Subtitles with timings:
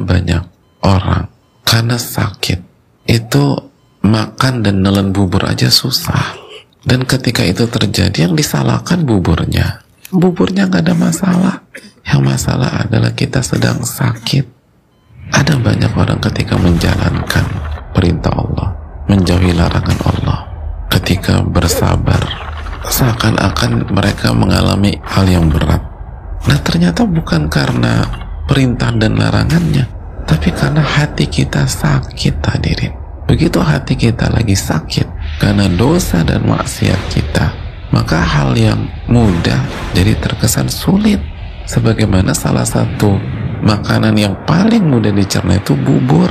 [0.00, 0.42] banyak
[0.84, 1.28] orang
[1.66, 2.62] karena sakit.
[3.06, 3.70] Itu
[4.02, 6.38] makan dan nelen bubur aja susah.
[6.86, 9.82] Dan ketika itu terjadi yang disalahkan buburnya.
[10.14, 11.54] Buburnya nggak ada masalah.
[12.06, 14.46] Yang masalah adalah kita sedang sakit.
[15.34, 17.46] Ada banyak orang ketika menjalankan
[17.90, 18.70] perintah Allah
[19.10, 20.38] menjauhi larangan Allah
[20.90, 22.18] ketika bersabar
[22.86, 25.82] seakan-akan mereka mengalami hal yang berat.
[26.46, 28.06] Nah ternyata bukan karena
[28.46, 29.86] perintah dan larangannya.
[30.26, 32.94] Tapi karena hati kita sakit hadirin.
[33.26, 39.58] Begitu hati kita lagi sakit karena dosa dan maksiat kita maka hal yang mudah
[39.94, 41.20] jadi terkesan sulit.
[41.66, 43.18] Sebagaimana salah satu
[43.66, 46.30] makanan yang paling mudah dicerna itu bubur.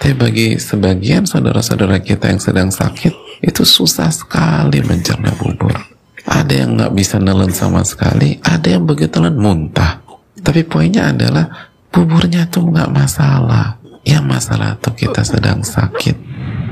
[0.00, 5.76] Tapi bagi sebagian saudara-saudara kita yang sedang sakit itu susah sekali mencerna bubur.
[6.24, 9.99] Ada yang nggak bisa nelen sama sekali ada yang begitu muntah
[10.40, 13.76] tapi poinnya adalah buburnya tuh nggak masalah.
[14.00, 16.16] Yang masalah tuh kita sedang sakit.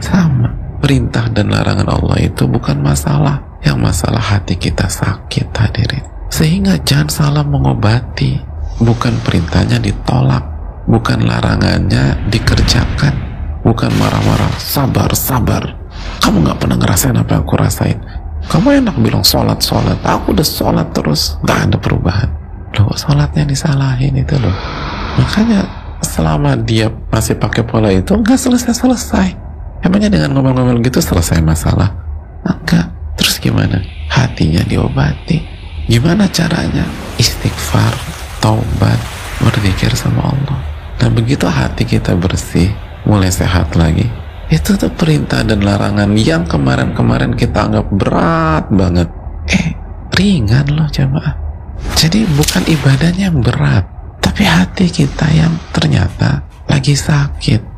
[0.00, 0.48] Sama
[0.80, 3.44] perintah dan larangan Allah itu bukan masalah.
[3.60, 6.04] Yang masalah hati kita sakit hadirin.
[6.32, 8.40] Sehingga jangan salah mengobati.
[8.80, 10.44] Bukan perintahnya ditolak.
[10.88, 13.12] Bukan larangannya dikerjakan.
[13.60, 15.76] Bukan marah-marah sabar sabar.
[16.24, 17.98] Kamu nggak pernah ngerasain apa yang aku rasain.
[18.48, 20.00] Kamu enak bilang sholat sholat.
[20.00, 21.36] Aku udah sholat terus.
[21.44, 22.47] Nggak ada perubahan
[22.88, 24.56] loh sholatnya disalahin itu loh.
[25.20, 25.68] Makanya
[26.00, 29.28] selama dia masih pakai pola itu nggak selesai selesai
[29.84, 31.92] emangnya dengan ngomel-ngomel gitu selesai masalah?
[32.48, 32.88] Enggak.
[33.20, 33.82] Terus gimana?
[34.08, 35.44] Hatinya diobati.
[35.84, 36.86] Gimana caranya?
[37.20, 37.92] Istighfar
[38.40, 38.98] taubat
[39.42, 40.58] berzikir sama Allah.
[40.98, 42.72] Nah begitu hati kita bersih
[43.06, 44.08] mulai sehat lagi
[44.48, 49.08] itu tuh perintah dan larangan yang kemarin-kemarin kita anggap berat banget.
[49.44, 49.76] Eh
[50.16, 51.47] ringan loh jamaah
[51.98, 53.84] jadi bukan ibadahnya yang berat
[54.18, 57.77] tapi hati kita yang ternyata lagi sakit